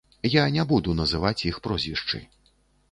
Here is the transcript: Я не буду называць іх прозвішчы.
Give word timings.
Я 0.35 0.45
не 0.55 0.63
буду 0.71 0.95
называць 1.01 1.45
іх 1.53 1.61
прозвішчы. 1.69 2.27